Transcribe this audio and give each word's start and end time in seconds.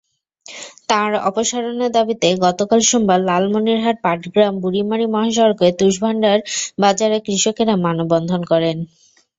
তাঁর 0.89 1.11
অপসারণের 1.29 1.91
দাবিতে 1.91 2.27
গতকাল 2.45 2.79
সোমবার 2.89 3.19
লালমনিরহাট-পাটগ্রাম-বুড়িমারী 3.29 5.05
মহাসড়কের 5.13 5.73
তুষভান্ডার 5.79 6.37
বাজারে 6.79 7.17
কৃষকেরা 7.25 7.75
মানববন্ধন 7.85 8.41
করেন। 8.51 8.77